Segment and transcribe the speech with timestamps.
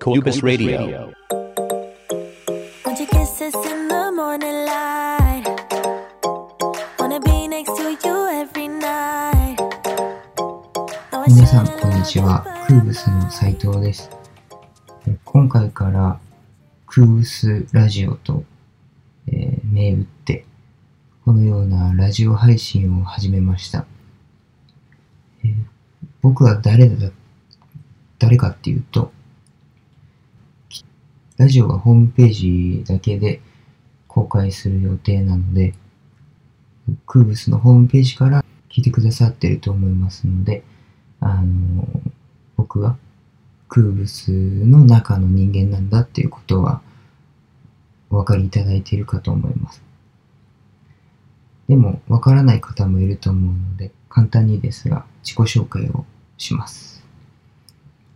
[0.00, 1.12] コーバス・ラデオ。
[11.26, 12.44] 皆さん、こんにちは。
[12.66, 14.10] クーブスの斉藤です。
[15.24, 16.20] 今回から、
[16.86, 18.44] クーブスラジオと、
[19.26, 20.44] えー、銘打って、
[21.24, 23.84] このようなラジオ配信を始めました。
[25.44, 25.48] え、
[26.22, 27.10] 僕は誰だ、
[28.18, 29.12] 誰かっていうと、
[31.38, 33.40] ラジオはホームページだけで
[34.08, 35.72] 公開する予定なので、
[37.06, 40.64] クーブスのホームページから聞いてくださってると思いますので、
[41.20, 41.86] あの、
[42.56, 42.96] 僕が
[43.68, 46.82] クーブスの中の人間なんだっていうことは
[48.10, 49.80] お分かりいただいているかと思います。
[51.68, 56.04] でも、わからない方もいると思うので、簡単にですが自己紹介を
[56.36, 56.97] します。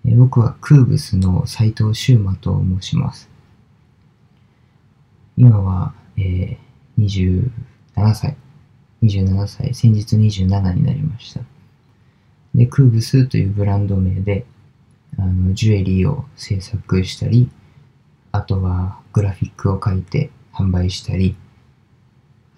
[0.05, 3.31] え僕はクーブスの斉藤修馬と申します。
[5.37, 7.51] 今は、えー27
[8.15, 8.37] 歳。
[9.03, 9.75] 27歳。
[9.75, 11.41] 先日27になりました。
[12.55, 14.45] で、クーブスというブランド名で、
[15.19, 17.51] あの、ジュエリーを制作したり、
[18.31, 21.37] あとはグラフィックを書いて販売したり、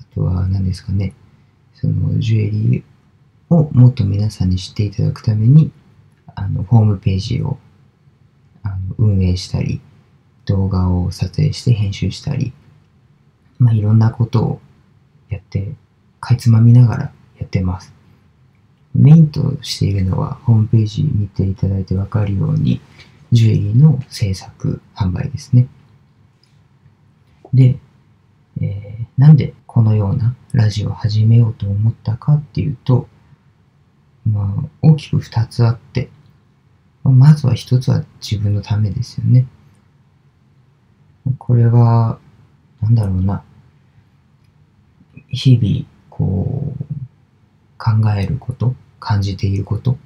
[0.00, 1.14] あとは何ですかね、
[1.74, 5.72] そのジュエリーをもっと皆さんに知っていただくために、
[6.34, 7.58] あの、ホームページを
[8.62, 9.80] あの運営したり、
[10.46, 12.52] 動画を撮影して編集したり、
[13.58, 14.60] まあ、いろんなことを
[15.28, 15.72] やって、
[16.20, 17.92] かいつまみながらやってます。
[18.94, 22.80] メインとしているのは、ホームページ見ていただいてわかるように、
[23.32, 25.69] ジュエリーの制作、販売ですね。
[27.52, 27.78] で、
[28.60, 33.08] えーなんでこのようなラジオを始めようと思ったかっていうと、
[34.28, 36.10] まあ、大きく二つあって、
[37.10, 39.47] まずは一つは自分のためですよね。
[41.38, 42.19] これは、
[42.81, 43.42] なんだろうな。
[45.28, 46.84] 日々、こう、
[47.78, 49.97] 考えること、感じていることっ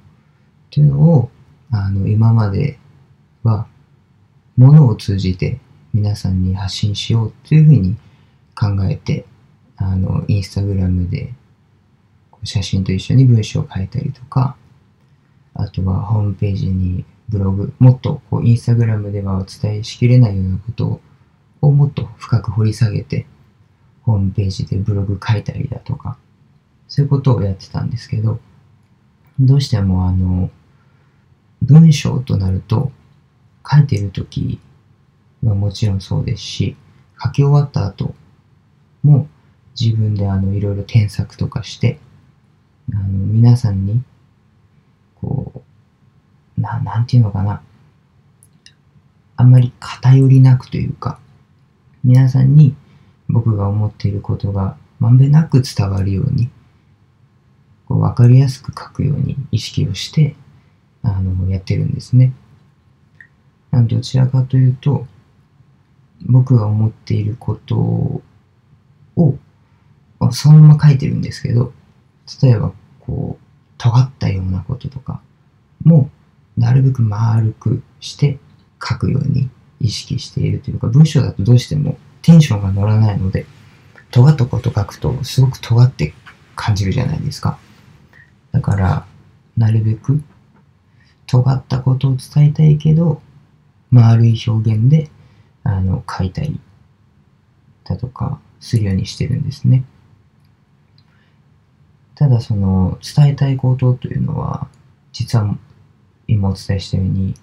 [0.71, 1.31] ていうのを、
[1.71, 2.77] あの、今まで
[3.43, 3.67] は、
[4.57, 5.59] ものを通じて
[5.93, 7.95] 皆さんに発信しようというふうに
[8.55, 9.25] 考えて、
[9.77, 11.33] あの、インスタグラムで
[12.43, 14.57] 写真と一緒に文章を書いたりとか、
[15.59, 21.01] あとはホームページにブログ、もっとこうインスタグラムではお伝えしきれないようなこと
[21.61, 23.25] をもっと深く掘り下げて、
[24.03, 26.17] ホームページでブログ書いたりだとか、
[26.87, 28.39] そういうことをやってたんですけど、
[29.39, 30.49] どうしてもあの、
[31.61, 32.91] 文章となると、
[33.69, 34.59] 書いてるとき
[35.43, 36.75] はもちろんそうですし、
[37.21, 38.15] 書き終わった後
[39.03, 39.27] も
[39.79, 41.99] 自分であの、いろいろ添削とかして、
[42.93, 44.01] あの、皆さんに、
[46.59, 47.61] な、なんていうのかな。
[49.35, 51.19] あんまり偏りなくというか、
[52.03, 52.75] 皆さんに
[53.29, 56.49] 僕が思っていることがまんべんなく伝わるように、
[57.87, 60.35] こう分かりやすく書くように意識をして、
[61.01, 62.33] あの、やってるんですね。
[63.71, 65.07] どちらかというと、
[66.25, 67.77] 僕が思っていること
[69.15, 69.37] を、
[70.31, 71.71] そのまま書いてるんですけど、
[72.43, 73.45] 例えば、こう、
[73.77, 75.21] 尖ったようなこととか
[75.83, 76.09] も、
[76.59, 78.37] なるべく丸くして
[78.83, 79.49] 書くように
[79.79, 83.45] 意識しているというか、文章だとどうしてもテンションが乗らないので、
[84.11, 86.13] 尖ったこと書くとすごく尖って
[86.57, 87.57] 感じるじゃないですか。
[88.51, 89.05] だから、
[89.55, 90.21] なるべく
[91.27, 93.21] 尖ったことを伝えたいけど、
[93.89, 95.09] 丸い表現で、
[95.63, 96.59] あの、書いたり
[97.85, 99.85] だとかするようにしてるんですね。
[102.15, 104.67] ただその伝えたいことというのは
[105.13, 105.57] 実は
[106.31, 107.33] 今お伝えしたように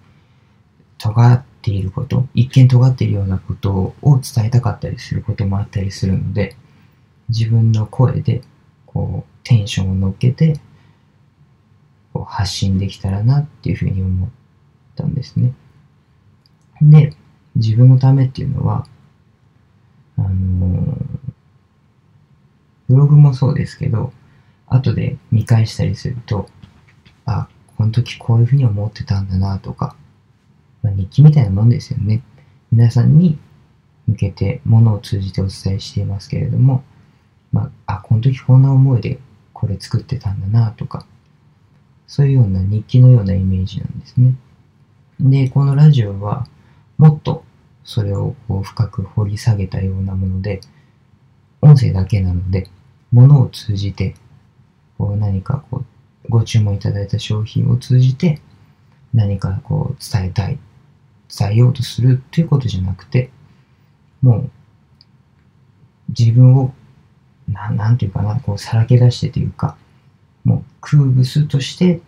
[0.99, 5.15] 尖っていること一見尖っているようなことを伝えたかったりす。
[5.15, 6.07] ることもあったりす。
[6.07, 6.57] るので
[7.29, 8.43] 自分の声で
[8.87, 10.59] こうテンションを乗っけて
[12.13, 14.29] こう発信できたらなっていうふうに思っ
[14.95, 15.37] たんです。
[15.37, 15.53] ね。
[16.81, 17.13] で
[17.55, 18.87] 自分のためっていうのは
[20.17, 21.17] あのー
[22.89, 23.79] ブログもそうです。
[23.79, 24.13] けど
[24.67, 26.09] 後で見返したりす。
[26.09, 26.49] ると、
[27.25, 29.97] あ、この時こういうふうに思ってたんだなとか、
[30.83, 32.23] まあ、日記みたいなもんですよね。
[32.73, 33.39] 皆さんに
[34.07, 36.85] 向けてものを通じてお伝えしていますけれども、
[37.53, 39.19] まあ、あ、この時こんな思いで
[39.53, 41.07] これ作ってたんだなとか、
[42.07, 44.35] そういうような日記のようなイメージなんですね。
[45.21, 46.47] で、このラジオは
[46.99, 47.45] もっと
[47.85, 50.61] それをこう深く掘り下げたようなもので、
[51.61, 52.69] 音声だけなので、
[53.13, 54.15] ものを通じて
[54.99, 55.85] こう何かこう
[56.29, 58.41] ご注文いただいた商品を通じて
[59.15, 60.59] 何かこう伝えたい
[61.29, 63.31] 伝えようとするということじゃなくて、
[64.23, 64.51] もう
[66.09, 66.73] 自分を、
[67.49, 69.77] ななんていうかな、こうさらけ出してというか、
[70.45, 72.01] もう空物として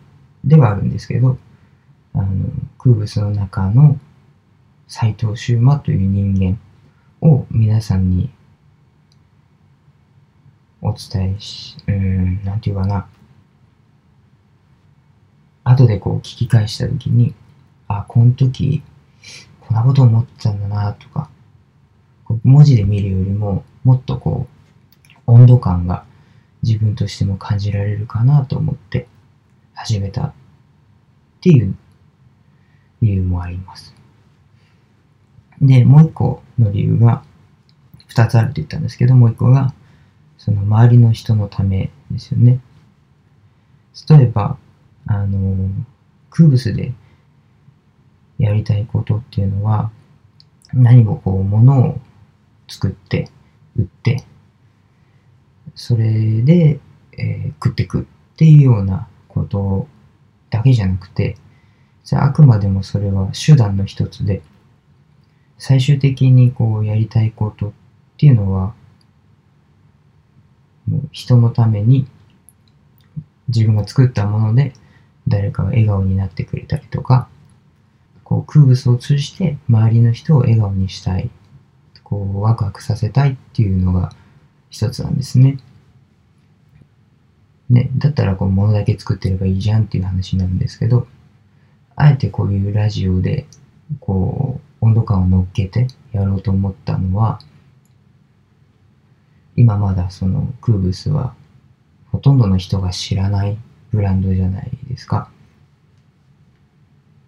[0.45, 1.39] ではあるんですけど、
[2.15, 2.27] あの
[2.79, 3.99] 空物の中の
[4.87, 6.59] 斎藤修馬という人
[7.21, 8.31] 間を皆さんに
[10.81, 13.07] お伝えし、うん、なんていうかな、
[15.71, 17.35] 後でこう聞き返したときに、
[17.89, 18.83] あ、この時、
[19.61, 21.29] こんなこと思ってたんだなとか、
[22.45, 26.05] 文字で見るよりも、もっとこう、温度感が
[26.63, 29.07] 自分としても感じられるかなと思って
[29.75, 30.33] 始めたっ
[31.41, 31.75] ていう
[33.03, 33.95] 理由もあります。
[35.61, 37.23] で、もう一個の理由が、
[38.07, 39.75] 二つあるって言ったんですけど、もう一個が、
[40.39, 42.61] その周りの人のためですよね。
[44.09, 44.57] 例えば、
[45.09, 45.71] あの、
[46.31, 46.93] 空物で
[48.39, 49.91] やりたいことっていうのは、
[50.75, 52.01] 何もこう、物を
[52.69, 53.31] 作って、
[53.77, 54.23] 売って、
[55.75, 56.79] それで、
[57.13, 58.05] えー、食っていくっ
[58.37, 59.89] ていうようなこと
[60.51, 61.37] だけじゃなくて、
[62.13, 64.43] ああくまでもそれは手段の一つで、
[65.57, 67.73] 最終的にこうやりたいことっ
[68.19, 68.75] ていうのは、
[70.87, 72.07] もう人のために
[73.49, 74.73] 自分が作ったもので
[75.29, 77.29] 誰かが笑顔になってくれたりとか、
[78.25, 81.31] こう空物を通じて周りの人を笑顔にしたい、
[82.03, 84.13] こうワクワクさせたいっていうのが
[84.71, 85.59] 一つなんですね。
[87.71, 91.07] ね、だったらこう物だけ作ってればいいじゃんっていう話なんですけど、
[91.97, 93.47] あえてこういうラジオで
[94.01, 97.41] こう温度感を乗っけてやろうと思ったのは、
[99.57, 101.35] 今まだその空物は
[102.11, 103.59] ほとんどの人が知らない
[103.91, 105.31] ブランドじゃないですか。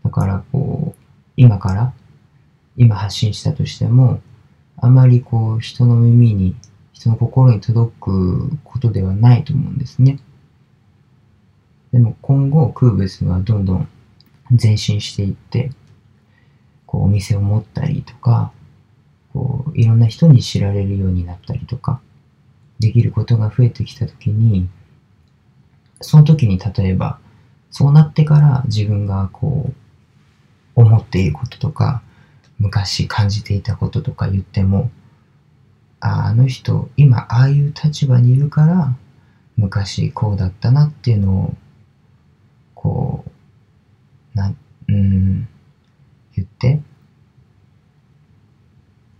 [0.04, 1.02] だからこう、
[1.36, 1.92] 今から、
[2.76, 4.20] 今発信したとしても、
[4.76, 6.56] あまりこう、人の耳に、
[6.92, 10.18] 人の心に届くことではないと思うんですね。
[11.92, 13.88] でも今後、空物はどんどん
[14.50, 15.70] 前進していって、
[16.86, 18.52] こう、お店を持ったりとか、
[19.32, 22.00] こう、いろんな人に知られるようになったりとか、
[22.78, 24.68] できることが増えてきたときに、
[26.00, 27.18] その時に例えば、
[27.70, 29.74] そうなってから自分がこう、
[30.74, 32.02] 思っていることとか、
[32.58, 34.90] 昔感じていたこととか言っても、
[36.00, 38.94] ああの人、今ああいう立場にいるから、
[39.56, 41.54] 昔こうだったなっていうのを、
[42.74, 43.24] こ
[44.34, 44.54] う、な、
[44.88, 45.48] うん、
[46.34, 46.80] 言って、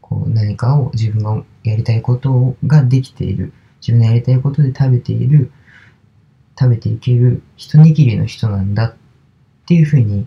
[0.00, 5.52] こう何かを自分がやりたいことができている、自分のやりたいことで食べている
[6.60, 8.94] 食べていける一握りの人なんだっ
[9.66, 10.26] ていうふうに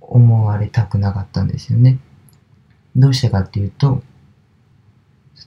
[0.00, 1.98] 思われたくなかったんですよね。
[2.96, 4.02] どうしてかっていうと、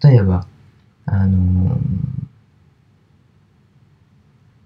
[0.03, 0.45] 例えば、
[1.07, 1.79] あのー、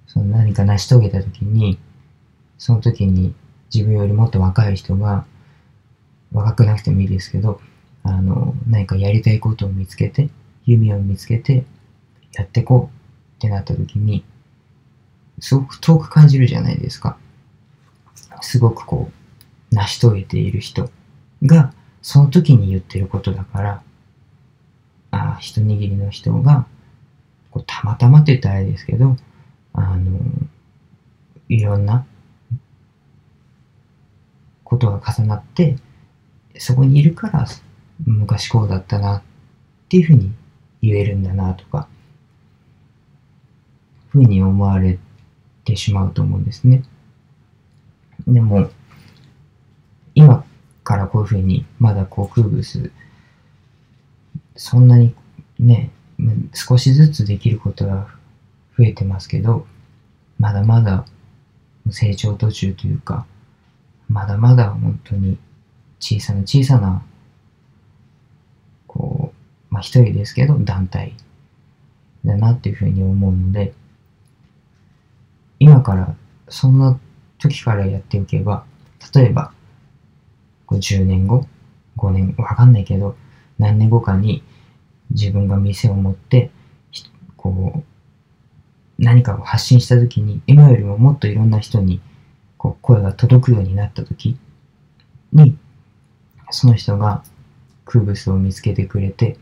[0.05, 1.79] その何か成し遂げたときに、
[2.57, 3.33] その時に
[3.73, 5.25] 自分よりもっと若い人が、
[6.33, 7.61] 若くなくてもいいですけど、
[8.03, 10.27] あの、何かやりたいことを見つけて、
[10.65, 11.63] 夢を見つけて、
[12.33, 14.25] やってこうってなった時に、
[15.39, 17.17] すごく遠く感じるじゃないですか。
[18.41, 19.11] すごくこ
[19.71, 20.89] う、成し遂げている人
[21.43, 23.83] が、その時に言ってることだから、
[25.11, 26.65] ああ一握りの人が、
[27.51, 29.17] こうたまたまって言ったらあれですけど、
[29.73, 30.19] あの、
[31.49, 32.05] いろんな
[34.63, 35.77] ことが重なって、
[36.57, 37.47] そこにいるから、
[38.05, 39.21] 昔こうだったなっ
[39.89, 40.33] ていうふうに
[40.81, 41.87] 言えるんだなとか、
[44.09, 44.97] ふうに思われ
[45.65, 46.83] てしまうと思うんですね。
[48.27, 48.69] でも、
[50.13, 50.45] 今
[50.83, 52.91] からこういうふうに、まだこう空物、
[54.55, 55.13] そんなに
[55.59, 55.91] ね、
[56.53, 58.07] 少しずつできることが
[58.77, 59.65] 増えてますけど、
[60.39, 61.05] まだまだ
[61.89, 63.25] 成長途中というか、
[64.07, 65.37] まだまだ本当に
[65.99, 67.03] 小さな小さな、
[68.87, 71.15] こう、まあ一人ですけど団体
[72.23, 73.73] だなっていうふうに思うので、
[75.65, 76.15] 今から、
[76.47, 76.99] そんな
[77.39, 78.65] 時からやっておけば、
[79.15, 79.51] 例えば、
[80.69, 81.47] 10年後、
[81.97, 83.15] 5年、わかんないけど、
[83.57, 84.43] 何年後かに
[85.09, 86.51] 自分が店を持って、
[87.35, 87.83] こう、
[88.99, 91.99] 何かを発信した時に、今よりももっといろんな人に
[92.59, 94.37] こう声が届くようになった時
[95.33, 95.57] に、
[96.51, 97.23] その人が
[97.85, 99.39] 空物を見つけてくれて、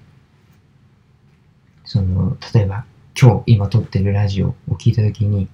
[1.84, 2.86] その、例えば
[3.20, 5.50] 今日今撮ってるラジオを聞いた時に、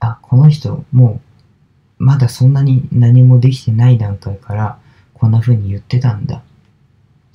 [0.00, 1.28] あ、この人もう
[1.98, 4.78] まだそんなに何もできてない段階から
[5.14, 6.42] こんな風に言ってたんだ。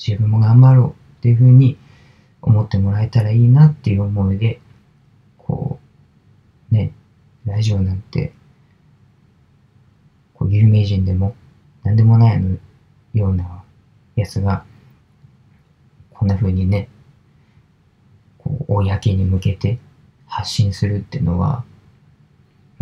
[0.06, 1.78] 自分も頑張ろうっていう風に
[2.42, 4.62] 思ってもらえたらいいなっていう思いで、
[5.38, 5.80] こ
[6.72, 6.94] う、ね、
[7.46, 8.34] ラジオなんて、
[10.34, 11.36] こう有名人でも
[11.84, 12.58] 何でもないの
[13.14, 13.64] ような
[14.16, 14.64] やつが、
[16.14, 16.88] こんな風にね、
[18.38, 19.78] こう、公に向けて
[20.26, 21.66] 発信するっていうのは、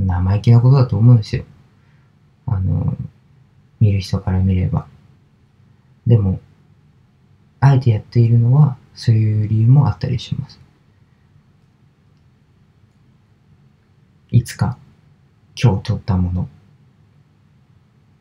[0.06, 1.46] 生意気なことだと思うんですよ。
[2.46, 2.96] あの、
[3.80, 4.88] 見る人から見れば。
[6.06, 6.40] でも、
[7.60, 10.60] あえてやっているのは、そういう理由もあったりします。
[14.32, 14.78] いつか、
[15.62, 16.50] 今日撮ったもの、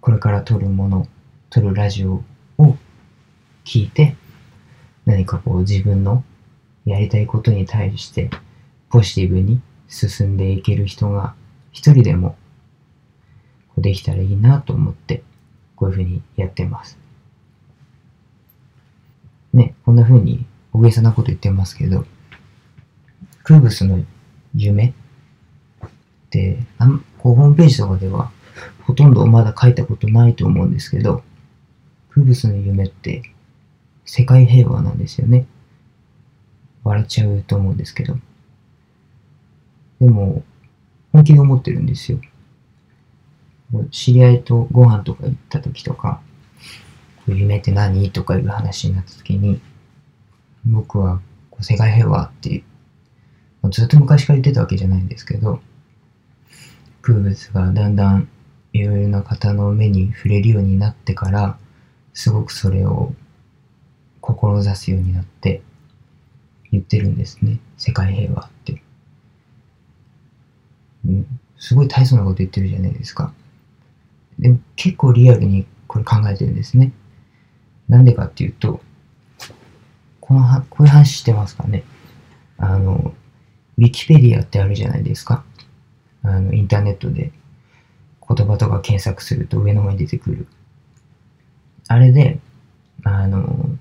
[0.01, 1.07] これから撮るもの、
[1.51, 2.23] 撮るラジオ
[2.59, 2.77] を
[3.65, 4.17] 聞いて、
[5.07, 6.25] 何かこう自分の
[6.85, 8.31] やりたいことに対して
[8.91, 11.35] ポジティブに進んでいける人が
[11.73, 12.37] 一人でも
[13.79, 15.23] できたらいいなと思って、
[15.77, 16.99] こういうふうにやってます。
[19.53, 22.05] ね、こんなふうに大げさなこと言ってますけど、
[23.43, 24.05] クーブスの
[24.55, 24.93] 夢っ
[26.31, 28.31] て、あんこうホームページとかでは
[28.83, 31.23] ほとんどまだ書いたことないと思うんですけど、
[32.11, 33.23] クーブスの夢って
[34.05, 35.47] 世界平和なんですよね。
[36.85, 38.17] 笑っちゃうと思うんですけど。
[40.01, 40.43] でも、
[41.13, 42.21] 本気で思ってるんですよ。
[43.91, 46.21] 知り合いとご飯とか行った時とか、
[47.29, 48.11] 夢って何？
[48.11, 49.61] とかいう話になった時に、
[50.65, 51.21] 僕は
[51.61, 52.65] 世界平和ってい
[53.63, 55.61] うずっと昔から言ってたわけじゃないんですけど、
[57.03, 58.29] 空物がだんだん
[58.73, 61.57] いろいろな方の目に触れるようになってから、
[62.13, 63.15] すごくそれを
[64.21, 65.63] 志すようになって
[66.73, 67.61] 言ってるんですね。
[67.79, 68.50] 世界平和。
[71.59, 73.33] すごい大層なこと言ってるじゃないですか。
[74.39, 76.93] でも結構リアルにこれ考えてるんですね。
[77.89, 78.81] なんでかっていうと、
[80.21, 81.83] このは、こういう話してますかね。
[82.57, 83.15] あの、
[83.79, 85.45] ウィキペディアってあるじゃないですか。
[86.23, 87.33] あの、インターネットで
[88.29, 90.47] 言葉とか検索すると上の方に出てくる。
[91.89, 92.39] あれで、
[93.03, 93.77] あの、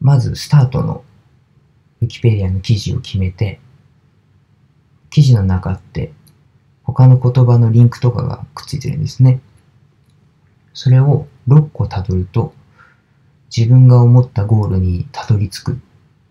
[0.00, 1.04] まずスタートの
[2.00, 3.60] ウィキペディアの記事を決めて、
[5.16, 6.12] 記事の中って
[6.82, 9.40] 他の言葉のリンクとかがくっついてるんですね。
[10.74, 12.52] それを6個辿ると、
[13.48, 15.76] 自分が思ったゴールにたどり着くっ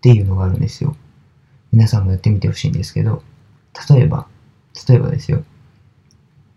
[0.02, 0.94] ていうのがあるんですよ。
[1.72, 3.24] 皆さんもやってみてほしいんですけど、
[3.90, 4.28] 例えば、
[4.88, 5.42] 例えばですよ、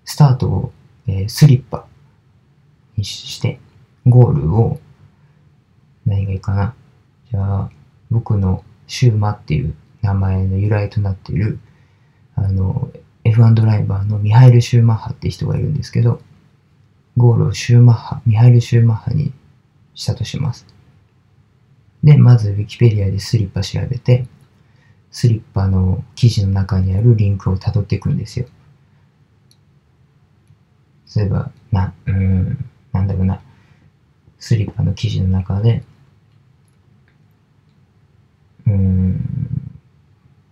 [0.05, 0.71] スタートを、
[1.07, 1.87] えー、スリッパ
[2.95, 3.59] にして、
[4.05, 4.79] ゴールを、
[6.05, 6.75] 何がいいかな。
[7.31, 7.71] じゃあ、
[8.11, 11.57] 僕のシューマっていう名前の由来となっている、
[12.45, 12.91] あの、
[13.25, 16.21] F1 ドライバーのミハイル・シューマッハって人がいるんですけど、
[17.17, 19.33] ゴールをシューマッハ、ミハイル・シューマッハに
[19.93, 20.65] したとします。
[22.03, 24.25] で、まず Wikipedia でスリッパ調べて、
[25.11, 28.45] スリッパの記事の中にあるリンクを辿っていくんですよ。
[31.15, 33.41] 例えば、な、うん、なんだろうな。
[34.37, 35.83] スリッパの記事の中で、
[38.65, 39.71] うん、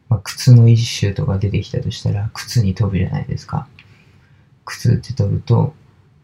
[0.10, 3.68] まあ、靴の一種とか出てきたとしたら、靴に飛ぶじゃないですか。
[4.64, 5.74] 靴って飛ぶと、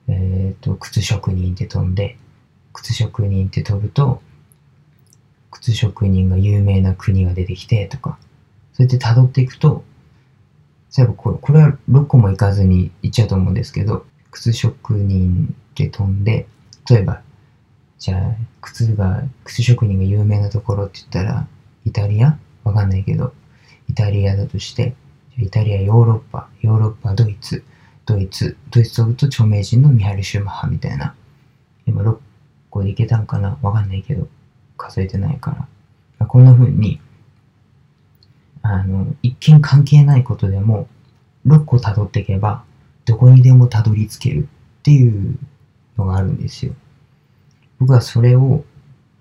[0.07, 2.17] えっ、ー、と、靴職人って飛んで、
[2.71, 4.21] 靴職人って飛ぶと、
[5.51, 8.17] 靴職人が有名な国が出てきてとか、
[8.71, 9.83] そうやって辿っていくと、
[10.89, 16.47] 最後これ、これは6個も行かずに行っちゃうと思うんですけど、靴職人って飛んで、
[16.89, 17.21] 例えば、
[17.99, 21.45] じゃあ、靴が、靴職人が有名なところって言ったら、
[21.83, 22.37] イタリア？
[22.63, 23.33] わかんないけど、
[23.89, 24.95] イタリアだとして、
[25.37, 27.63] イタリア、ヨーロッパ、ヨーロッパ、ドイツ、
[28.05, 31.15] ドイツ、ドイツ飛ぶと著名人のミハル・シューマッハみたいな。
[31.85, 32.17] 今6
[32.69, 33.57] 個でいけたんかな？
[33.61, 34.27] わかんないけど、
[34.77, 35.67] 数えてないか
[36.19, 36.27] ら。
[36.27, 36.99] こんな風に、
[38.61, 40.87] あの、一見関係ないことでも、
[41.45, 42.63] 6個辿っていけば、
[43.05, 44.47] どこにでもたどり着ける
[44.79, 45.37] っていう
[45.97, 46.73] のがあるんですよ。
[47.79, 48.63] 僕はそれを、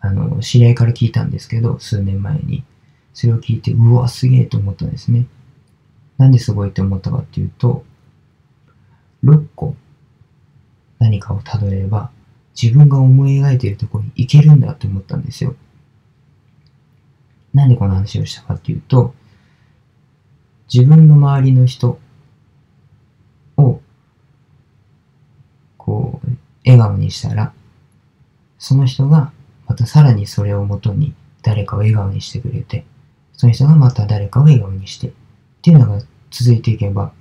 [0.00, 2.64] あの、知り合いから聞いたんですけど、数年前に。
[3.14, 5.26] それを聞いて、うわ、すげえと思ったんですね。
[6.19, 7.85] なんですごいって思ったかっていうと、
[9.25, 9.76] 6個
[10.99, 12.11] 何かをたどれば、
[12.61, 15.57] 自分が思い描いているところに行けるんだと思ったんですよ。
[17.54, 19.14] なんでこの話をしたかっていうと、
[20.73, 21.99] 自分の周りの人
[23.57, 23.81] を、
[25.76, 26.28] こう、
[26.64, 27.52] 笑顔にしたら、
[28.59, 29.33] その人が
[29.66, 32.85] またさらにそれをもとに誰かを笑顔にしてくれて、
[33.42, 35.11] その人がまた誰かを笑顔にしてっ
[35.62, 37.12] ていうのが続いていけば、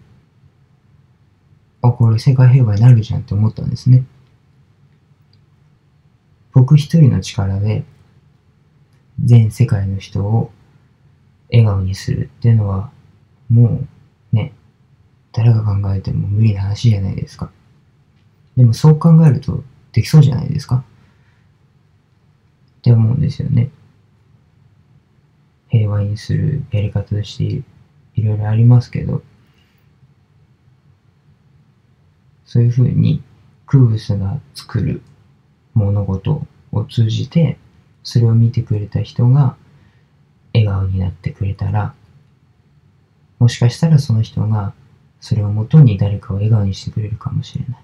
[1.82, 4.06] あ、これ世界平和になるじゃんって思ったんですね。
[6.54, 7.86] 僕一人の力で
[9.20, 10.52] 全世界の人を
[11.52, 12.92] 笑顔にするっていうのは
[13.50, 13.82] も
[14.32, 14.54] うね、
[15.32, 17.50] 誰が考えても無理な話じゃないですか。
[18.56, 20.84] でもそう考えるとできそうじゃないですか
[22.78, 23.72] って思うんですよね。
[25.72, 27.44] 平和にするやり方として
[28.16, 29.24] いろいろありますけど、
[32.46, 33.24] そういうふうに
[33.66, 35.02] クーブスが作る
[35.74, 37.58] 物事を通じて、
[38.04, 39.56] それを見てくれた人が
[40.54, 41.94] 笑顔になってくれたら、
[43.40, 44.74] もしかしたらその人が
[45.22, 47.78] それをもとに誰かを笑顔にしてくれるかもしれない。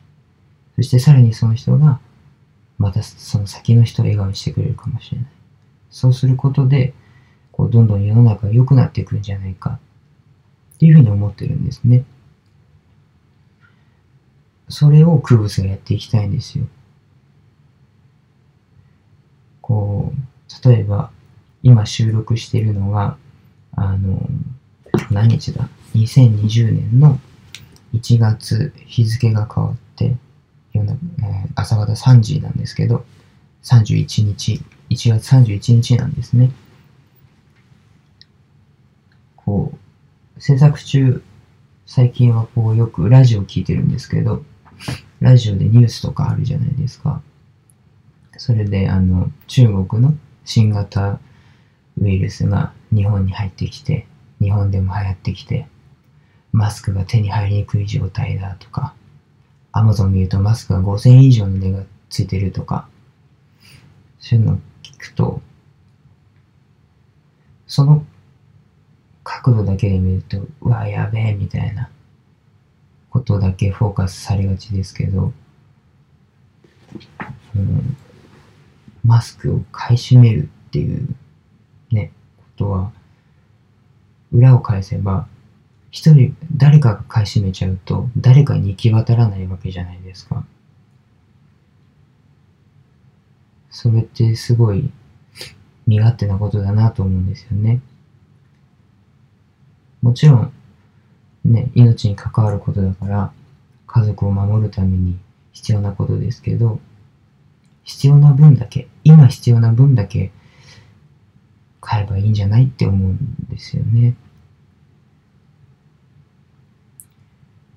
[0.75, 2.01] そしてさらにその人が
[2.77, 5.27] またその先の人を笑顔にしてくれるかもしれない。
[5.89, 6.93] そうすることで、
[7.57, 9.79] こうどんどん世の中が良くなっていくんじゃないか
[10.75, 12.05] っていうふうに思ってるんですね。
[14.69, 16.67] それをクブスがやっていきたいんですよ。
[19.61, 21.09] こう、例えば、
[21.63, 23.17] 今収録してるのが、
[23.71, 24.29] あの、
[25.09, 27.19] 何日だ ?2020 年の
[27.93, 30.15] 1月日付が変わって、
[31.55, 33.03] 朝方3時なんですけど、
[33.63, 34.61] 31日、
[34.91, 36.51] 1月31日なんですね。
[39.47, 39.77] こう、
[40.39, 41.21] 制作中、
[41.85, 44.43] 最近はこうよくラジオ聞いてるんですけど、
[45.19, 47.21] ラジオでニュースとかあるじゃないですか。
[48.37, 50.13] それで、あの、中国の
[50.45, 51.19] 新型
[51.99, 54.05] ウイルスが日本に入ってきて、
[54.39, 55.67] 日本でも流行ってきて、
[56.51, 58.93] マスクが手に入りにくい状態だとか、
[59.71, 62.87] アマゾン見るとマスクが5000円以上の値がついてるとか、
[64.19, 65.41] そういうのを聞くと、
[67.65, 68.05] その
[69.27, 71.89] 角度だけで見ると、うわ、やべえ、みたいな
[73.09, 75.33] ことだけフォーカスされがちですけど、
[77.53, 77.97] うん、
[79.03, 81.09] マスクを買い占めるっていう
[81.91, 82.91] ね、ことは、
[84.31, 85.27] 裏を返せば、
[85.91, 90.45] 一人、誰かが買い占めちゃうと、誰かに行き渡らないわけじゃないですか。
[93.71, 94.89] それってすごい
[95.85, 97.81] 身勝手なことだなと思うんですよね。
[100.01, 100.53] もちろん、
[101.45, 103.31] ね、命に関わることだから、
[103.87, 105.17] 家族を守るために
[105.53, 106.79] 必要なことですけど、
[107.83, 110.31] 必要な分だけ、今必要な分だけ
[111.81, 114.15] 買えばいいんじゃないって思うんですよね。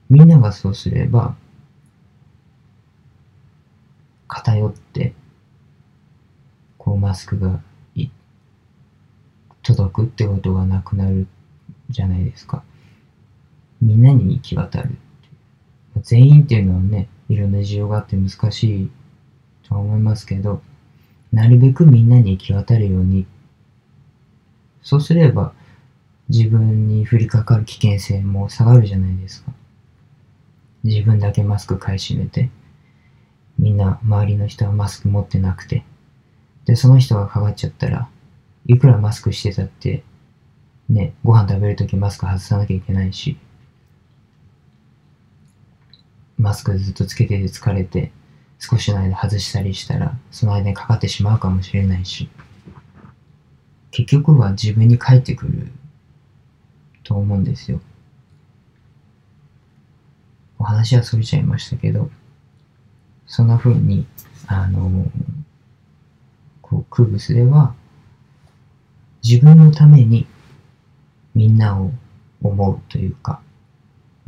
[0.08, 1.36] みんながそうすれば、
[4.26, 5.14] 偏って、
[6.76, 7.60] こうマスクが
[9.62, 11.26] 届くってことがなくなる
[11.90, 12.62] じゃないですか。
[13.80, 14.96] みんなに行き渡る。
[16.02, 18.90] 全員っていうのはね、いろんな事情があって難しい
[19.68, 20.62] とは思いますけど、
[21.32, 23.26] なるべくみんなに行き渡るように、
[24.82, 25.52] そうすれば
[26.28, 29.52] 自分に降りかかる危険性も下がるじゃないですか。
[30.84, 32.50] 自分だけマスク買い占めて、
[33.58, 35.84] みんな周りの人はマスク持ってなくて、
[36.64, 38.08] で、その人がかかっちゃったら、
[38.66, 40.02] いくらマスクしてたって、
[40.90, 43.38] ね、ご飯食べるときマスク外さなきゃいけないし、
[46.36, 48.10] マスクずっとつけてて疲れて、
[48.58, 52.28] 少しの間外したりしたら、その間にかかってしまうかもしれないし、
[53.92, 55.68] 結局は自分に返ってくる
[57.04, 57.80] と思うんですよ。
[60.58, 62.10] お話はそれちゃいましたけど、
[63.28, 64.06] そんな風に、
[64.48, 65.04] あの、
[66.62, 67.74] こう、クーブスでは、
[69.22, 70.26] 自分のために
[71.34, 71.92] みんなを
[72.42, 73.40] 思うというか、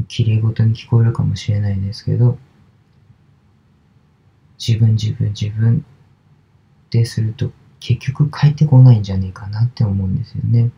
[0.08, 2.38] 綺麗事に聞こえるかもしれないですけど、
[4.64, 5.84] 自分自分自分
[6.86, 10.70] ってすると結局帰ってこないんじゃねえかなって思うんですよね。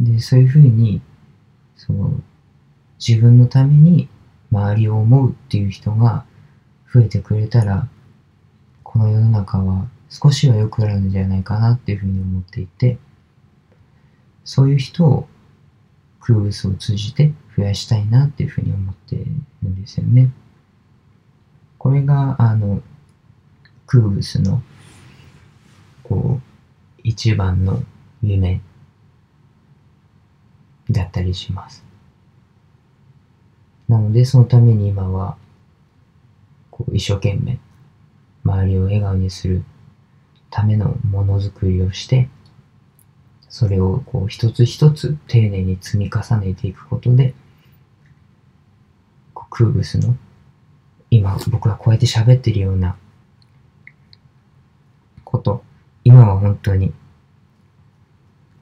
[0.00, 1.00] で、そういうふうに、
[1.76, 2.22] そう、
[2.98, 4.08] 自分のために
[4.50, 6.24] 周りを思うっていう人が
[6.92, 7.88] 増えてくれたら、
[8.82, 12.98] この世の中は少しは良くなるんじゃないかなっていうふうに思っていて、
[14.44, 15.28] そういう人を
[16.20, 20.30] クーブスを通じて増やしたいなっていうふうに思ってるんですよね。
[21.78, 22.82] これが、あの、
[23.86, 24.62] クーブスの、
[26.02, 27.82] こう、一番の
[28.22, 28.60] 夢
[30.90, 31.84] だったりします。
[33.88, 35.36] なので、そのために今は、
[36.70, 37.58] こう、一生懸命、
[38.44, 39.64] 周りを笑顔にする
[40.56, 42.30] ためのものづくりをして、
[43.50, 47.34] それをこう一つ一つ丁寧に積み重ねていくことで、
[49.50, 50.16] クーブスの、
[51.10, 52.96] 今僕がこうやって喋ってるような
[55.24, 55.62] こと、
[56.04, 56.94] 今は本当に、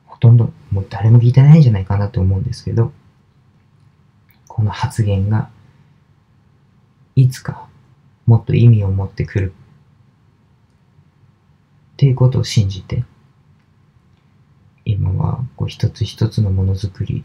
[0.05, 2.93] ほとんどもう誰も聞いてないんじゃないかなと思うんですけど、
[4.49, 5.49] この発言が、
[7.15, 7.69] いつか
[8.27, 9.53] もっと意味を持ってくる
[12.05, 13.03] っていうことを信じて、
[14.85, 17.25] 今はこう一つ一つのものづくり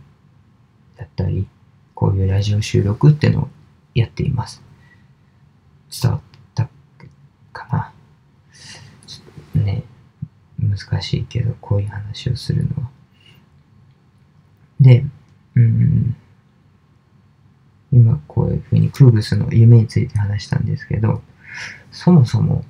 [0.96, 1.50] だったり、
[1.96, 3.50] こういうラジオ収録っていうのを
[3.94, 4.62] やっています。
[6.02, 6.22] 伝わっ
[6.56, 6.70] た
[7.52, 7.92] かな？
[9.06, 9.84] ちょっとね、
[10.60, 12.90] 難しいけど、こういう話をするのは。
[14.80, 15.04] で、
[15.56, 16.16] うん、
[17.92, 21.22] 今こういうふうにクーブスの夢について話したんですけど、
[21.92, 22.64] そもそも、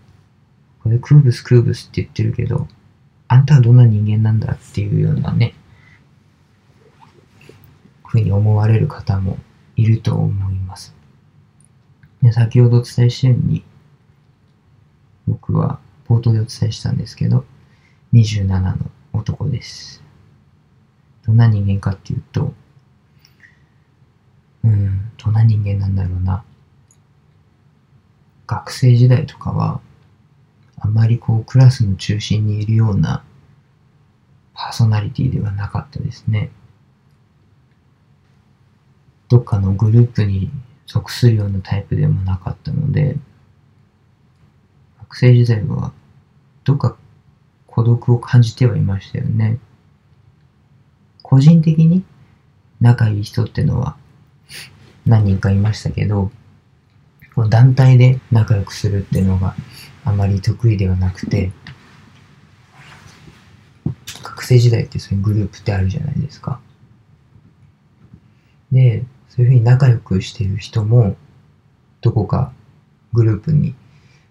[0.90, 2.68] これクーブスクーブスって言ってるけど、
[3.28, 5.54] あんたはどんな人間なんだっていうようなね、
[8.08, 9.38] ふうに思われる方も
[9.76, 10.96] いると思います。
[12.24, 13.64] で先ほどお伝えしたように、
[15.28, 17.46] 僕は冒頭でお伝えしたんですけど、
[18.14, 18.78] 27の
[19.14, 20.04] 男です。
[21.24, 22.54] どんな人間かっていうと、
[24.64, 26.44] うん、どんな人間なんだろうな。
[28.48, 29.80] 学生時代とかは、
[30.80, 33.24] あまりこうクラスの中心にいるような
[34.54, 36.52] パーソナリティではなかったですね。
[39.28, 40.50] どっかのグループに
[40.88, 43.16] 属するようなタイプでもなかったので、
[45.02, 45.94] 学生時代は
[46.64, 46.98] どっか
[47.68, 49.60] 孤独を感じてはいましたよね。
[51.22, 52.04] 個人的に
[52.82, 53.96] 仲いい人ってのは
[55.06, 56.32] 何人かいましたけど、
[57.50, 59.56] 団体で仲良くするっていうのが
[60.10, 61.52] あまり得意ではなくて、
[64.24, 66.60] 学生時代ってそういうグループってあるじゃないですか。
[68.72, 71.16] で、そういうふうに仲良くしている人も、
[72.02, 72.52] どこか
[73.14, 73.76] グループに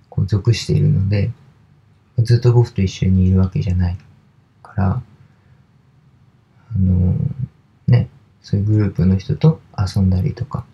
[0.09, 1.31] こう属しているので、
[2.19, 3.97] ずっと僕と一緒にいるわけじゃない
[4.63, 5.03] から、
[6.75, 8.09] あのー、ね、
[8.43, 10.65] そういうグループの人と遊んだりとか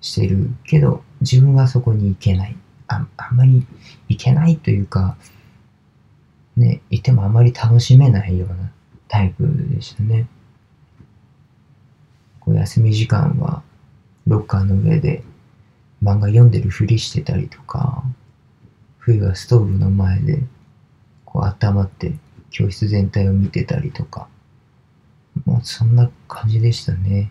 [0.00, 2.56] してるけど、自分はそこに行けない。
[2.88, 3.66] ああんまり
[4.08, 5.16] 行けないというか、
[6.56, 8.70] ね、いてもあまり楽しめないような
[9.06, 10.26] タイプでしたね。
[12.40, 13.62] こう休み時間は
[14.26, 15.22] ロッカーの上で
[16.02, 18.02] 漫画読んでるふりしてたりとか、
[18.98, 20.42] 冬はストーブの前で
[21.24, 22.12] こう温まって
[22.50, 24.28] 教室全体を見てたりとか、
[25.44, 27.30] まあそんな感じでしたね。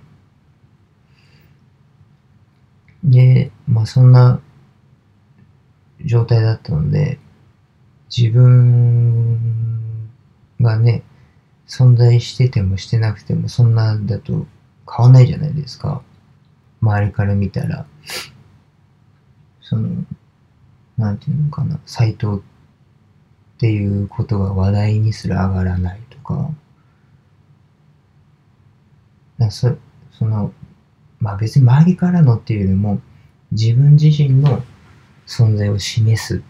[3.03, 4.39] で、まあそんな
[6.05, 7.19] 状態だったので、
[8.15, 10.09] 自分
[10.61, 11.03] がね、
[11.67, 14.47] 存在しててもしてなくてもそんなだと
[14.89, 16.01] 変わんないじゃないですか。
[16.81, 17.85] 周りから見たら、
[19.61, 20.05] その、
[20.97, 22.41] なんていうのかな、サイトっ
[23.59, 26.51] ていうことが話題にすら上がらないとか、
[29.37, 29.75] なそ
[30.11, 30.53] その、
[31.19, 33.01] まあ別に周りからのっていうよりも、
[33.51, 34.63] 自分自身の
[35.27, 36.41] 存在を示すっ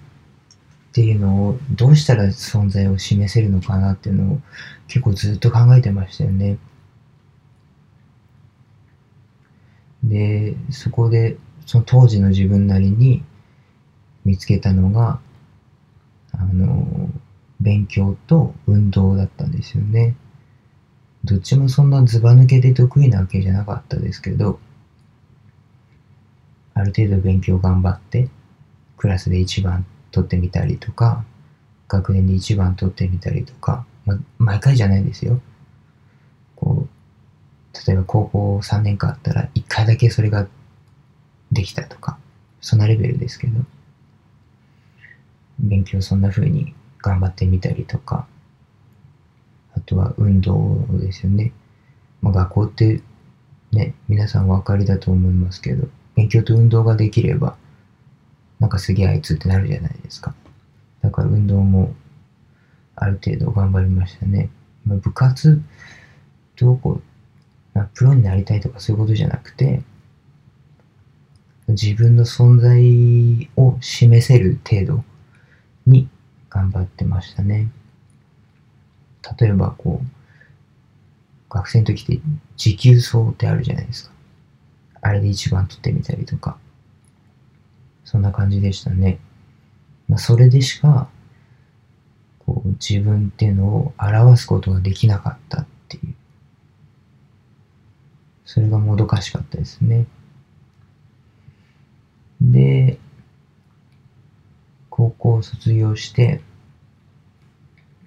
[0.93, 4.41] ていうのをどうしたら存在を示せるのかなっていうのを
[4.87, 6.57] 結構ずっと考えてましたよね。
[10.03, 13.23] で、そこでその当時の自分なりに
[14.23, 15.19] 見つけたのが、
[16.31, 17.09] あの、
[17.59, 20.15] 勉強と運動だったんですよね。
[21.23, 24.59] どっちもそんなずば抜けて得意なわけじゃなかったですけど、
[26.73, 28.29] ある程度勉強頑張って、
[28.97, 31.23] クラスで一番取ってみたりとか、
[31.87, 35.39] 学年で一番取ってみたりとか、ま、毎回じゃないですよ。
[36.55, 40.47] こう、例えば高校3年間あったら1回だけそれが
[41.51, 42.17] できたとか、
[42.59, 43.61] そんなレベルですけど、
[45.59, 48.27] 勉強そんな風に頑張ってみたりとか、
[49.73, 51.53] あとは運動ですよね。
[52.21, 53.01] まあ、学校って
[53.71, 57.55] ね、皆さんお分かりだと思いますけど、勉強と運動ができれば、
[58.59, 60.33] なんかすげえあいつってなるじゃないですか。
[61.01, 61.93] だから運動も
[62.95, 64.49] ある程度頑張りましたね。
[64.85, 65.61] まあ、部活、
[66.55, 67.01] どこ、
[67.73, 69.81] まあ、プロになりたいとかそういうことじゃなくて、
[71.67, 75.03] 自分の存在を示せる程度
[75.85, 76.09] に
[76.49, 77.69] 頑張ってましたね。
[79.39, 80.07] 例えばこう、
[81.49, 82.21] 学生の時って
[82.55, 84.11] 持久走ってあるじゃないですか。
[85.01, 86.57] あれで一番取ってみたりとか。
[88.07, 89.19] そんな感じでしたね。
[90.07, 91.09] まあ、それでしか、
[92.39, 96.13] こう、自分っていうのを表すことができなかったっていう。
[98.45, 100.07] それがもどかしかったですね。
[102.39, 102.97] で、
[104.89, 106.39] 高校を卒業して、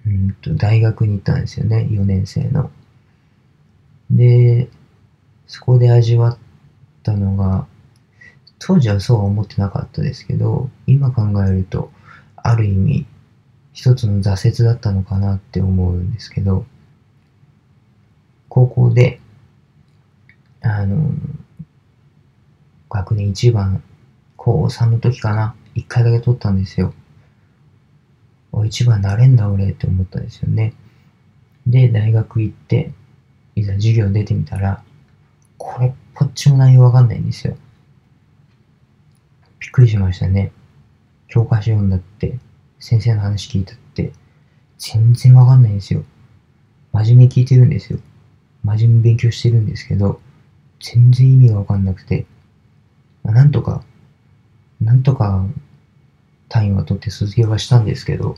[0.07, 2.71] うんと大学に行ったんですよね、4年生の。
[4.09, 4.67] で、
[5.45, 6.37] そこで味わっ
[7.03, 7.67] たのが、
[8.63, 11.91] 当時はそうは思ってなかったですけど、今考えると、
[12.35, 13.05] ある意味、
[13.73, 16.65] 一つの挫折だったのかなって思うんですけど、
[18.49, 19.19] 高校で、
[20.61, 21.09] あの、
[22.87, 23.81] 学年一番、
[24.37, 26.93] 高3の時かな、一回だけ取ったんですよ。
[28.51, 30.75] お、一番なれんだ俺って思ったんですよね。
[31.65, 32.93] で、大学行って、
[33.55, 34.83] いざ授業出てみたら、
[35.57, 37.57] これ、こっちも内容わかんないんですよ。
[39.71, 40.51] びっくりしましたね。
[41.29, 42.37] 教科書読んだって、
[42.77, 44.11] 先生の話聞いたって、
[44.77, 46.03] 全然わかんないんですよ。
[46.91, 47.99] 真面目に聞いてるんですよ。
[48.65, 50.19] 真面目に勉強してるんですけど、
[50.81, 52.25] 全然意味がわかんなくて、
[53.23, 53.81] まあ、なんとか、
[54.81, 55.45] なんとか
[56.49, 58.35] 単位は取って卒業はしたんですけど、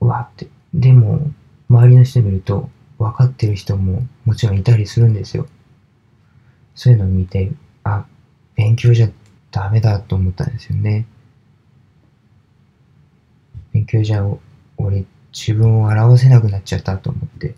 [0.00, 1.32] うわって、でも、
[1.68, 5.48] 周りの人見ると、分かってる人ももちろんいたりするんですよ。
[6.76, 7.50] そういうのを見て、
[7.82, 8.06] あ、
[8.56, 9.08] 勉強じゃ
[9.50, 11.06] ダメだと思ったんですよね。
[13.72, 14.26] 勉強じゃ
[14.78, 17.54] 俺自分を表せなくなっちゃったと思って。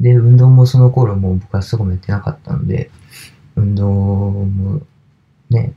[0.00, 2.90] で、運動もその頃もう僕はすぐもやってなかったので、
[3.56, 4.82] 運動も
[5.50, 5.72] ね、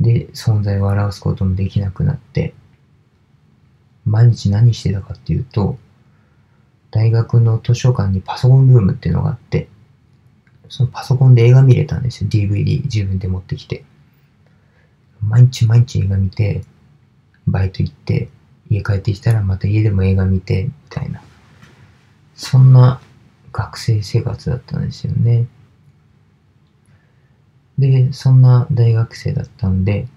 [0.00, 2.54] で、存在を表すこともできなくなって、
[4.04, 5.78] 毎日何してたかっていうと、
[6.90, 9.68] 大学の図書館にパソコンルームっていうのがあって、
[10.72, 12.30] そのパソコンで映画見れたんですよ。
[12.30, 13.84] DVD 自分で持ってきて。
[15.20, 16.64] 毎日毎日映画見て、
[17.46, 18.30] バイト行って、
[18.70, 21.20] 家帰ってきたらまた家でも映画見て、みたいな。
[22.34, 23.02] そんな
[23.52, 25.46] 学生生活だったんですよね。
[27.78, 30.08] で、そんな大学生だったんで、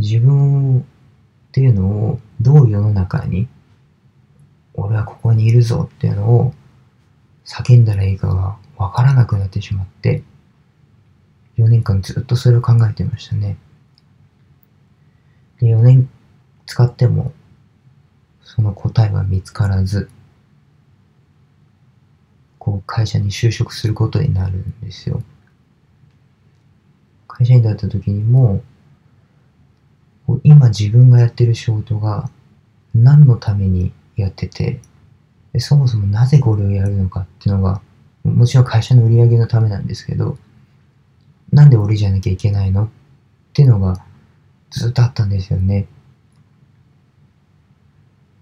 [0.00, 0.84] 自分っ
[1.52, 3.46] ていうのをどう世の中に、
[4.74, 6.52] 俺はここにいるぞっていうのを
[7.44, 10.22] 叫んだらいいかがわからなくなってしまって、
[11.58, 13.58] 4年間ずっとそれを考えてましたね。
[15.60, 16.08] で、4年
[16.66, 17.32] 使っても、
[18.40, 20.08] その答えは見つからず、
[22.58, 25.22] こう会社に就職することになるんですよ。
[27.26, 28.62] 会社員だった時にも、
[30.44, 32.30] 今自分がやってる仕事が
[32.94, 34.80] 何のためにやってて、
[35.58, 37.80] そもそもなぜこれをやるのかっていうのが、
[38.28, 40.38] もちろん会社の売り上げのためなんですけど、
[41.52, 42.88] なんで俺じゃなきゃいけないのっ
[43.52, 44.04] ていうのが
[44.70, 45.82] ずっとあったんですよね。
[45.82, 45.86] っ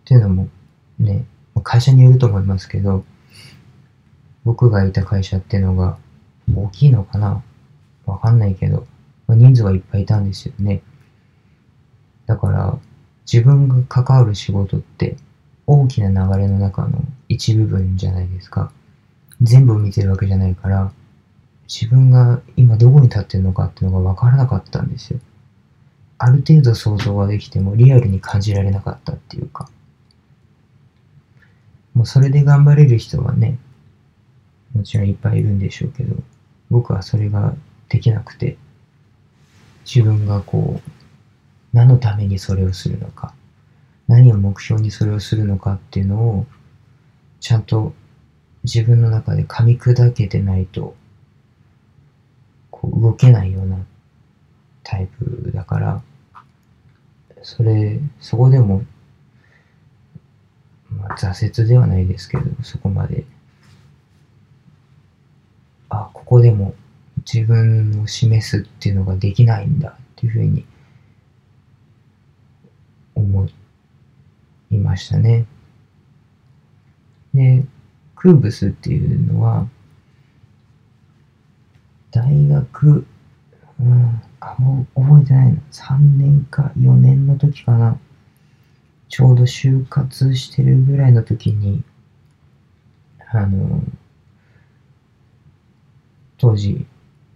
[0.04, 0.48] ていうのも
[0.98, 1.24] ね、
[1.62, 3.04] 会社によると思いますけど、
[4.44, 5.98] 僕がいた会社っていうのが
[6.54, 7.42] 大きいのかな？
[8.04, 8.86] わかんないけど、
[9.26, 10.82] ま、人数はいっぱいいたんですよね。
[12.26, 12.78] だから、
[13.30, 15.16] 自分が関わる仕事って
[15.66, 18.70] 大きな流れの中の一部分じゃないですか。
[19.42, 20.92] 全部見てるわけじゃないから、
[21.68, 25.20] 自分が今どこに立ってるのかっていうのが分からなかったんですよ。
[26.18, 29.68] ある程度想像はできてもリアルに感じられなかったっていうか。
[31.94, 33.58] もうそれで頑張れる人はね、
[34.74, 36.16] もちろんいっぱいいるんでしょうけど、
[36.70, 37.54] 僕はそれが
[37.88, 38.56] できなくて、
[39.84, 40.90] 自分がこう、
[41.72, 43.34] 何のためにそれをするのか、
[44.08, 46.46] 何を目標にそれをするのかっていうのを、
[47.40, 47.94] ちゃんと
[48.66, 50.96] 自分の中で噛み砕けてないと、
[52.72, 53.78] こう動けないような
[54.82, 56.02] タイプだから、
[57.42, 58.84] それ、そこでも、
[60.90, 63.24] まあ、挫折ではないですけど、そこまで、
[65.88, 66.74] あ、ここでも
[67.18, 70.66] 自分を示すっていうのができないんだっていうふうに
[73.14, 73.48] 思
[74.72, 75.46] いましたね。
[77.32, 77.64] で、
[78.16, 79.68] クーブスっていうのは、
[82.10, 83.06] 大学、
[83.78, 85.60] うん、あ、もう覚えてないな。
[85.70, 87.98] 3年か4年の時かな。
[89.08, 91.84] ちょうど就活してるぐらいの時に、
[93.30, 93.82] あの、
[96.38, 96.86] 当時、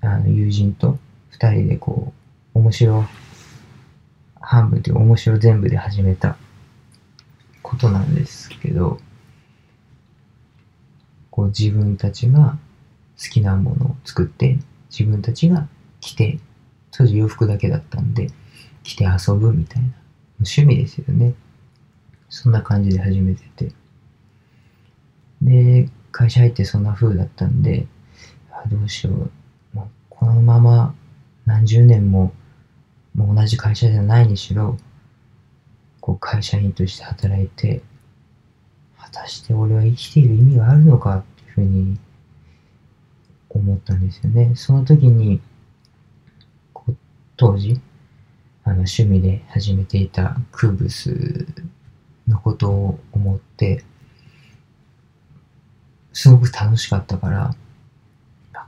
[0.00, 0.98] あの、友人と
[1.30, 2.12] 二人でこ
[2.54, 3.04] う、面白、
[4.40, 6.36] 半分という面白全部で始めた
[7.62, 8.98] ことなんですけど、
[11.40, 12.58] こう自分たちが
[13.16, 14.58] 好きなものを作って、
[14.90, 15.68] 自分たちが
[16.00, 16.38] 着て、
[16.90, 18.26] 当時洋服だけだったんで、
[18.82, 19.88] 着て遊ぶみたいな。
[20.40, 21.32] 趣味ですよね。
[22.28, 23.72] そんな感じで始めてて。
[25.40, 27.86] で、会社入ってそんな風だったんで、
[28.52, 29.30] あどうしよう。
[29.72, 30.94] もうこのまま
[31.46, 32.34] 何十年も
[33.14, 34.76] もう同じ会社じゃないにしろ、
[36.02, 37.80] こう会社員として働いて、
[39.00, 41.98] 果たして俺は生きている意味があるのかっていうふうに
[43.48, 44.52] 思ったんですよね。
[44.54, 45.40] その時に、
[47.36, 47.80] 当時、
[48.64, 51.46] あの趣味で始めていたクーブス
[52.28, 53.84] のことを思って、
[56.12, 57.54] すごく楽しかったから、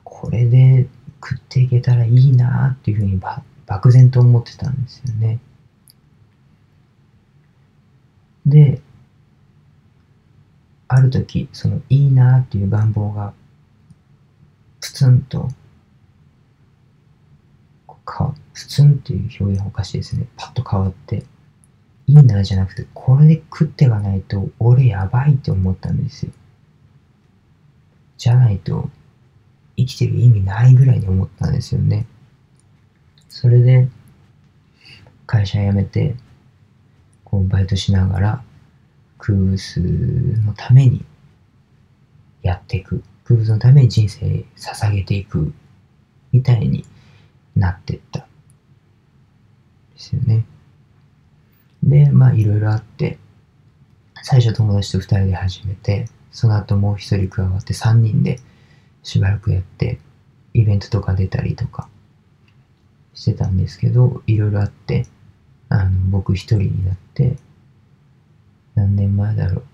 [0.04, 0.88] これで
[1.22, 3.20] 食っていけたらいいなっていうふうに
[3.66, 5.38] 漠然と思ってたんですよね。
[8.46, 8.80] で、
[10.94, 13.33] ある時、そのいいなっていう願望が、
[14.78, 15.48] プツンと、
[18.05, 20.26] か、プツンっていう表現おかしいですね。
[20.37, 21.24] パッと変わって、
[22.07, 26.33] いいなじゃなくて、これで食っていかないと、俺やばいって思ったんですよ。
[28.18, 28.90] じゃないと、
[29.78, 32.07] 生きてる意味ないぐらいに思ったんですよね。
[33.31, 33.88] それで、
[35.26, 36.16] 会社辞めて、
[37.24, 38.44] こう、バイトしながら、
[39.22, 41.04] クーブスのために
[42.42, 43.04] やっていく。
[43.22, 45.54] クーブスのために人生捧げていく。
[46.32, 46.85] みたいに
[47.54, 48.18] なってった。
[48.18, 48.26] で
[49.94, 50.44] すよね。
[51.85, 53.18] で、まあ、いろいろあって、
[54.24, 58.40] 最初友達と二人で始めて、その後もう一人加わって三人で
[59.04, 60.00] しばらくやって、
[60.52, 61.88] イベントとか出たりとか
[63.14, 65.06] してたんですけど、いろいろあって、
[65.68, 67.37] あの、僕一人になって、
[68.74, 69.64] 何年前だろう？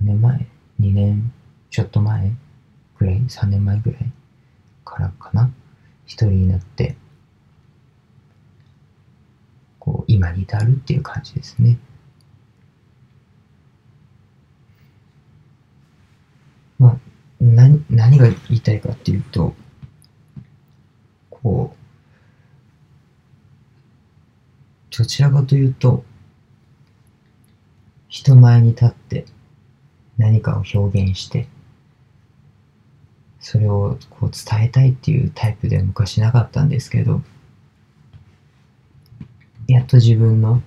[0.00, 0.46] 何年前
[0.80, 1.32] ?2 年？
[1.70, 2.32] ちょっと前？
[2.98, 4.12] ぐらい ?3 年前ぐらい？
[4.84, 5.50] からかな？
[6.06, 6.96] 一人になって、
[9.78, 11.78] こう、今に至るっていう感じですね。
[16.78, 16.96] まあ、
[17.40, 19.54] 何、何が言いたいかっていうと、
[21.30, 21.78] こう、
[24.96, 26.04] どちらかというと、
[28.18, 29.26] 人前に立って
[30.16, 31.46] 何かを表現して、
[33.38, 37.22] それをこう伝えたいっていうタイプでは昔なかったんですけど、
[39.68, 40.62] やっと自分の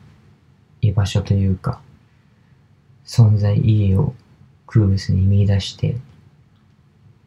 [0.80, 1.82] 居場所というか、
[3.06, 4.16] 存在意義を
[4.66, 5.98] クーブスに見出して、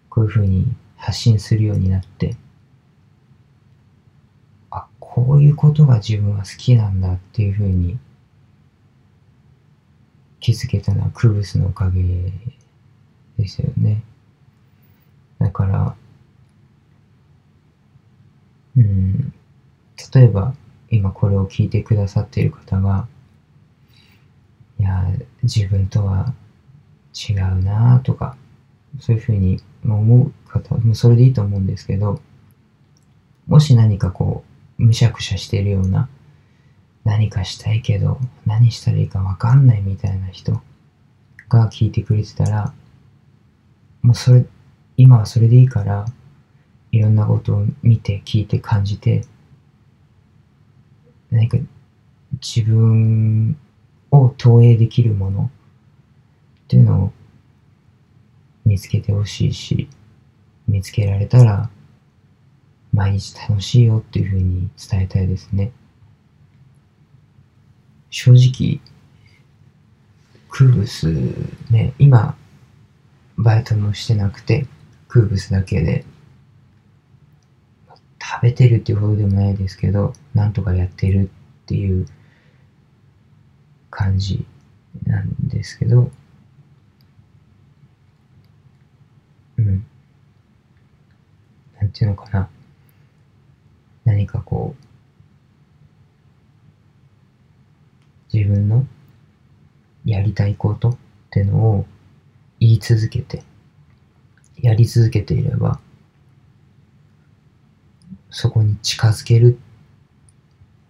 [0.08, 2.34] こういうふうに発信するようになって、
[4.70, 7.98] あ、こういうことが自分は好きなんだっていうふうに
[10.44, 12.02] 気づけたのはクブスのおかげ
[13.38, 14.02] ですよね。
[15.38, 15.96] だから、
[18.76, 19.32] うん、
[20.14, 20.54] 例えば
[20.90, 23.08] 今これを聞いてくださっている方が、
[24.78, 25.06] いや、
[25.42, 26.34] 自分とは
[27.14, 28.36] 違うなとか、
[29.00, 32.20] そういうふうに思う方もそれでいいと思うんですけど、
[33.46, 34.44] もし何かこ
[34.78, 36.10] う、むしゃくしゃしてるような、
[37.04, 40.60] 何かしたいけど、何したらいいかわかんないみたいな人
[41.48, 42.72] が聞いてくれてたら、
[44.02, 44.46] もうそれ、
[44.96, 46.06] 今はそれでいいから、
[46.92, 49.24] いろんなことを見て、聞いて、感じて、
[51.30, 51.58] 何か
[52.40, 53.56] 自分
[54.10, 55.50] を投影できるもの
[56.64, 57.12] っていうのを
[58.64, 59.88] 見つけてほしいし、
[60.66, 61.70] 見つけられたら
[62.92, 65.72] 毎日楽しいよっていうふうに伝えたいですね。
[68.16, 68.80] 正直、
[70.48, 71.08] クーブス
[71.68, 72.36] ね、今、
[73.36, 74.68] バイトもしてなくて、
[75.08, 76.04] クーブスだけで
[78.22, 81.28] 食べてるっていうほどでもないですけど、なんとかやってる
[81.64, 82.06] っていう
[83.90, 84.46] 感じ
[85.06, 86.12] なんですけど、
[89.58, 89.84] うん。
[91.80, 92.48] なんていうのかな。
[94.04, 94.83] 何かこう、
[98.34, 98.84] 自分の
[100.04, 100.96] やりたいことっ
[101.30, 101.86] てのを
[102.58, 103.44] 言い続けて、
[104.60, 105.78] やり続けていれば、
[108.30, 109.60] そこに近づける。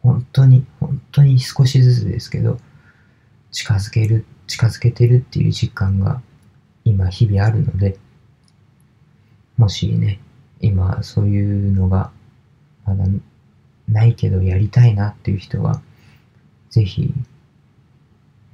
[0.03, 2.59] 本当に、本当に少しずつですけど、
[3.51, 6.23] 近づける、近づけてるっていう実感が
[6.85, 7.99] 今日々あるので、
[9.59, 10.19] もしね、
[10.61, 12.11] 今そういうのが
[12.87, 13.05] まだ
[13.87, 15.83] ないけどやりたいなっていう人は、
[16.71, 17.13] ぜひ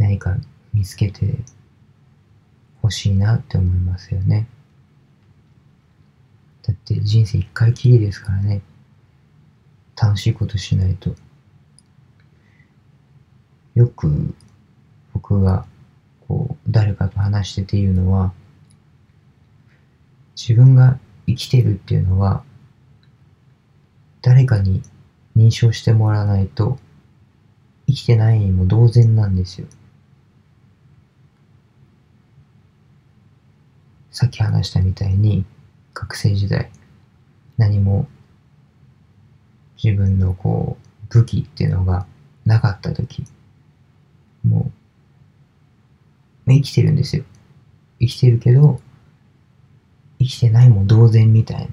[0.00, 0.34] 何か
[0.72, 1.34] 見つけて
[2.80, 4.48] ほしいなって思いますよね。
[6.62, 8.62] だって人生一回きりですからね。
[10.00, 11.14] 楽しいことしないと。
[13.74, 14.34] よく
[15.12, 15.66] 僕が
[16.26, 18.32] こう誰かと話してて言うのは
[20.34, 22.42] 自分が生きてるっていうのは
[24.22, 24.82] 誰かに
[25.36, 26.78] 認証してもらわないと
[27.86, 29.66] 生きてないにも同然なんですよ。
[34.10, 35.44] さっき話したみたいに
[35.94, 36.70] 学生時代
[37.58, 38.08] 何も
[39.82, 42.06] 自分のこう武器っていうのが
[42.44, 43.24] なかった時
[44.44, 44.70] も
[46.46, 47.24] う生きてるんですよ。
[48.00, 48.80] 生きてるけど
[50.18, 51.68] 生きてないも同然みたいに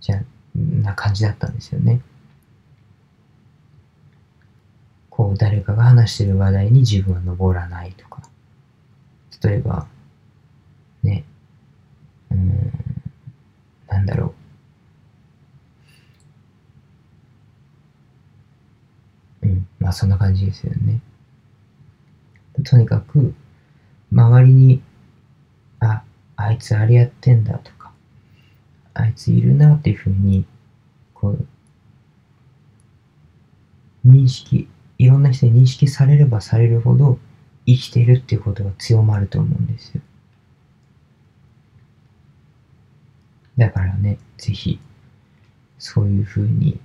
[0.00, 0.22] じゃ
[0.54, 2.00] な感じだったんですよね。
[5.08, 8.22] こう誰かが話してる話題に自分は登らないとか。
[9.42, 9.86] 例えば
[12.34, 12.72] うん。
[13.88, 14.34] なんだろ
[19.42, 19.46] う。
[19.48, 19.66] うん。
[19.78, 21.00] まあそんな感じですよね。
[22.64, 23.34] とにかく
[24.12, 24.82] 周りに
[25.80, 26.02] あ
[26.36, 27.92] あいつあれやってんだとか
[28.94, 30.44] あいついるなっていうふうに
[31.14, 31.46] こう
[34.06, 34.68] 認識
[34.98, 37.18] いろんな人に認識されればされるほど
[37.66, 40.02] 生きているっていうことが強まると思うんですよ。
[43.58, 44.80] だからね、ぜひ、
[45.78, 46.80] そういうふうに、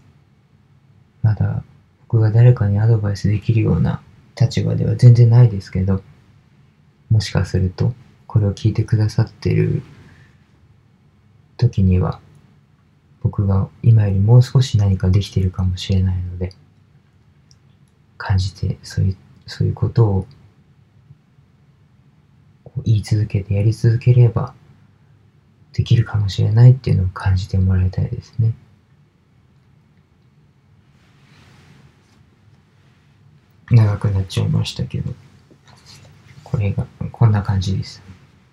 [1.21, 1.63] まだ
[2.01, 4.01] 僕が誰かにアドバイスできるような
[4.39, 6.01] 立場では全然ないですけど、
[7.09, 7.93] もしかすると、
[8.27, 9.81] これを聞いてくださってる
[11.57, 12.19] 時には、
[13.21, 16.53] 僕が今よりもう少し何かできてるかもしれないので、
[18.17, 20.27] 感じて、そういう、そういうことを
[22.85, 24.53] 言い続けてやり続ければ、
[25.79, 28.51] できるかもしれないっていうのを感じてもらいたいですね。
[33.71, 35.13] 長くなっちゃいましたけど、
[36.43, 38.03] これが、こんな感じです。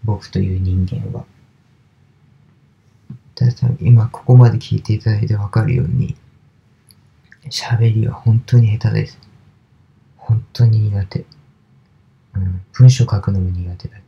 [0.04, 1.24] 僕という人間は。
[3.34, 6.14] ただ今ここまで聞いていただいてわかるように、
[7.50, 9.18] 喋りは本当に下手です。
[10.16, 11.26] 本当に苦手。
[12.36, 14.05] うん、文章書くのも苦手だけど。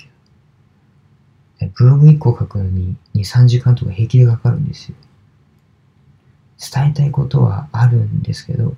[1.67, 4.95] ブログ1個書くのに2、3時間とか平気でかかるんですよ。
[6.73, 8.75] 伝えたいことはあるんですけど、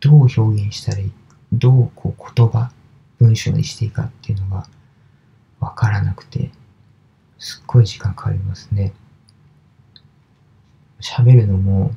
[0.00, 1.12] どう表現したらいい、
[1.52, 2.70] どうこう言葉、
[3.18, 4.66] 文章にしていいかっていうのが
[5.60, 6.50] わからなくて、
[7.38, 8.92] すっごい時間かかりますね。
[11.00, 11.92] 喋るのも、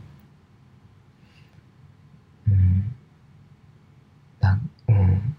[2.47, 2.93] うん、
[4.39, 5.35] なん、うん、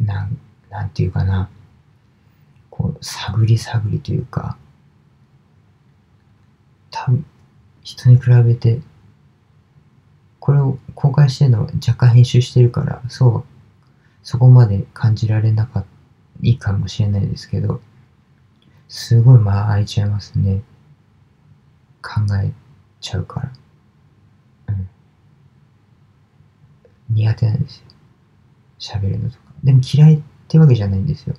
[0.00, 0.38] なん、
[0.70, 1.48] なんていうかな。
[3.04, 4.56] 探り探りというか、
[6.90, 7.26] 多分、
[7.82, 8.80] 人に比べて、
[10.40, 13.44] これを公開してるのは若干編集してるから、そう、
[14.22, 15.88] そこまで感じられなかった、
[16.40, 17.82] いいかもしれないですけど、
[18.88, 20.62] すごい間空いちゃいますね。
[22.00, 22.52] 考え
[23.00, 23.52] ちゃうから。
[24.68, 24.88] うん。
[27.10, 27.84] 苦手なんですよ。
[28.78, 29.42] 喋るのとか。
[29.62, 31.36] でも嫌いってわけじゃないんですよ。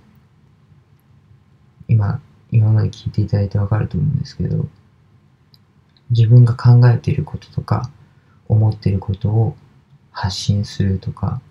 [1.88, 2.22] 今、
[2.52, 4.68] 今まで聞いていただいてわかると思うんですけど、
[6.12, 7.90] 自分が考えていることとか、
[8.48, 9.56] 思っていることを
[10.12, 11.42] 発信するとか、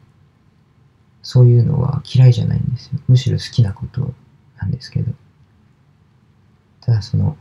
[1.22, 3.00] そういうのは嫌いじゃないんですよ。
[3.08, 4.12] むしろ好きなこと
[4.58, 5.12] なんですけど。
[6.80, 7.36] ただその、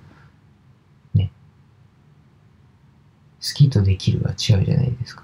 [1.14, 1.32] ね、
[3.42, 5.24] 好きとできるは違うじゃないですか。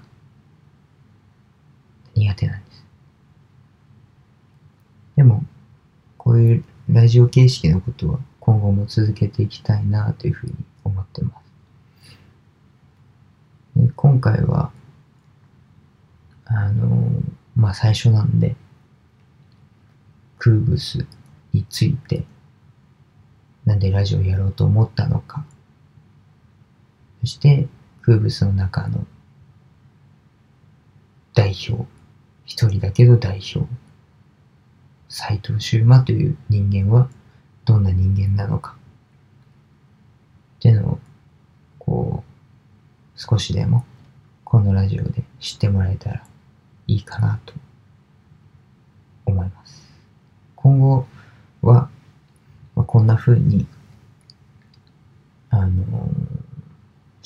[2.14, 2.84] 苦手なんです。
[5.16, 5.44] でも、
[6.18, 11.50] こういうラジオ形式のことは今後も続けていきたいなというふうに思ってます。
[13.94, 14.72] 今回は、
[16.46, 17.12] あの、
[17.54, 18.56] まあ、最初なんで、
[20.38, 21.06] クーブス
[21.52, 22.24] について、
[23.64, 25.44] なんでラジオやろうと思ったのか、
[27.20, 27.68] そして、
[28.02, 29.06] クーブスの中の
[31.34, 31.86] 代表、
[32.46, 33.68] 一人だけど代表、
[35.10, 37.08] 斎藤修馬という人間は
[37.64, 38.76] どんな人間なのか
[40.58, 40.98] っていうのを
[41.78, 43.84] こう少しでも
[44.44, 46.24] このラジオで知ってもらえたら
[46.86, 47.54] いいかなと
[49.26, 49.90] 思います。
[50.54, 51.06] 今後
[51.62, 51.88] は、
[52.76, 53.66] まあ、こんな風に
[55.50, 56.08] あの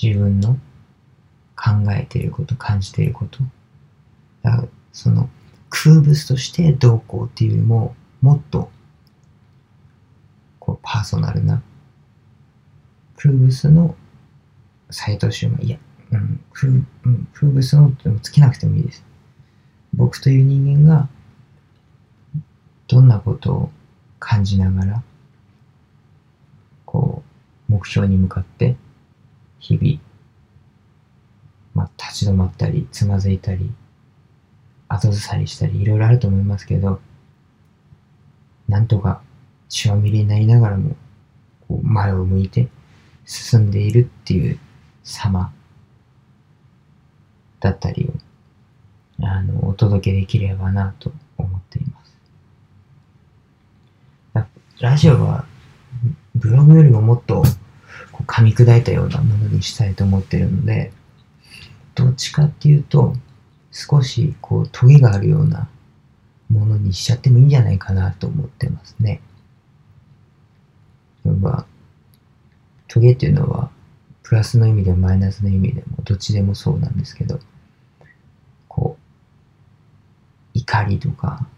[0.00, 0.58] 自分の
[1.54, 3.40] 考えていること感じていること
[4.92, 5.28] その
[5.76, 8.70] 空物としてどうこうっていうよりも、もっと、
[10.60, 11.62] こう、パーソナルな、
[13.16, 13.96] 空物の
[14.90, 15.78] 斎藤修馬、いや、
[16.12, 16.76] うん、空、う
[17.08, 19.04] ん、空物のでもつけなくてもいいです。
[19.92, 21.08] 僕という人間が、
[22.86, 23.70] どんなことを
[24.20, 25.02] 感じながら、
[26.86, 27.24] こ
[27.68, 28.76] う、目標に向かって、
[29.58, 30.00] 日々、
[31.74, 33.74] まあ、立ち止まったり、つまずいたり、
[34.94, 37.00] 後ずさりしたり、いろいろあると思いますけど、
[38.68, 39.22] なんとか
[39.68, 40.96] 血まみれになりながらも、
[41.68, 42.68] こう前を向いて
[43.24, 44.58] 進んでいるっていう
[45.02, 45.52] 様
[47.60, 48.08] だったり
[49.20, 52.04] を、あの、お届けできればなと思っています。
[54.80, 55.44] ラジオは、
[56.34, 57.44] ブログよりももっと
[58.26, 60.92] 噛み砕いたようなものにしたいと思ってるので、
[61.94, 63.14] どっちかっていうと、
[63.76, 65.68] 少しこう、トゲがあるような
[66.48, 69.20] ものにしちゃってもいいんじゃないかなと思ってますね。
[71.24, 71.66] 例えば、
[72.86, 73.70] トゲっていうのは、
[74.22, 77.40] プラスの意味でもマイナスの意味でも、どっちでもそうなんですけど、
[78.68, 81.48] こう、怒りとか、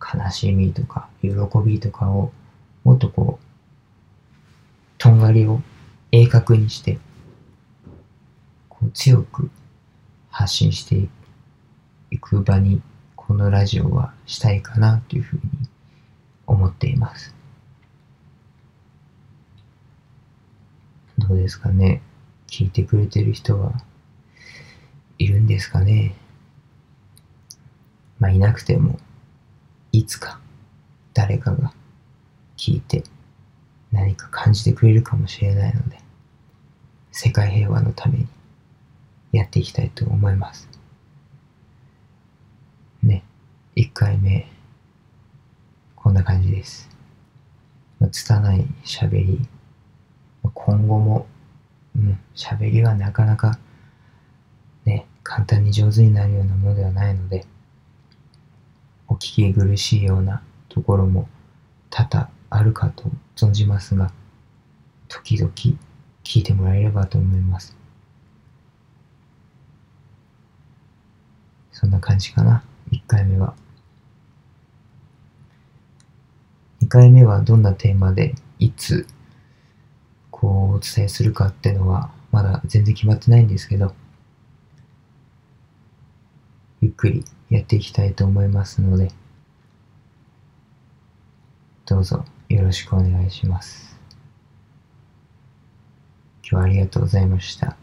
[0.00, 1.30] 悲しみとか、喜
[1.64, 2.32] びとかを、
[2.82, 3.46] もっとこう、
[4.98, 5.62] とんがりを
[6.10, 6.98] 鋭角にして、
[8.68, 9.48] こう強く
[10.28, 11.08] 発信してい
[12.18, 12.82] く場に、
[13.14, 15.42] このラジオはしたいかなというふうに
[16.46, 17.34] 思っています。
[21.18, 22.02] どうですかね？
[22.46, 23.72] 聞いてくれてる人は
[25.18, 26.14] いるんですかね？
[28.18, 28.98] まあいなくても、
[29.92, 30.38] いつか
[31.14, 31.72] 誰かが
[32.56, 33.02] 聞いて
[33.92, 35.98] 何か感じてくれるかもしれないので、
[37.10, 38.26] 世界平和のために
[39.32, 40.68] やっていきたいと思います。
[43.02, 43.24] ね、
[43.76, 44.50] 1回目、
[45.94, 46.55] こんな感じです。
[47.98, 49.48] まあ、拙い喋り、
[50.42, 51.26] 今後も、
[51.96, 53.58] うん、喋りはなかなか、
[54.84, 57.44] ね、簡単に上手になるようなものではないので、
[59.08, 61.28] お聞き苦しいようなところも
[61.90, 64.12] 多々あるかと存じますが、
[65.08, 67.76] 時々聞いてもらえればと思います。
[71.72, 73.54] そんな感じかな、1回目は。
[76.86, 79.08] 2回目はどんなテーマで、いつ、
[80.30, 83.92] こう、お伝えするかっていうのは、まだ全然決まってないんですけど、
[86.80, 89.10] ゆっくりやっていきたいと思いますので、
[91.86, 93.98] どうぞよろしくお願いします。
[96.48, 97.76] 今日はありがとうございました。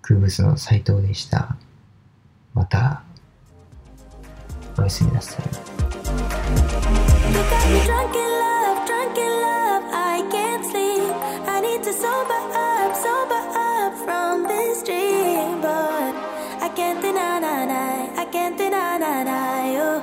[0.00, 1.56] 空ブスの斉藤でした。
[2.54, 3.02] また、
[4.78, 5.46] おやすみなさい。
[19.24, 20.02] na na you.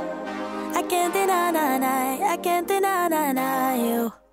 [0.76, 2.24] I can't deny na.
[2.34, 4.25] I can't deny na you.